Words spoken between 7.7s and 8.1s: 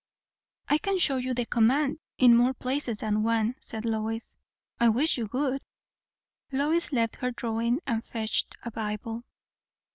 and